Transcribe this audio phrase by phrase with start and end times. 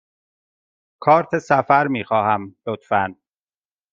[0.99, 3.15] کارت سفر می خواهم، لطفاً.